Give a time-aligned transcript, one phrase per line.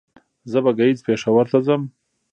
[0.51, 1.81] زه به ګهيځ پېښور ته ځم